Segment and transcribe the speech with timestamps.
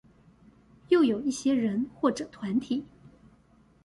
[0.89, 2.83] 又有一些人或者團體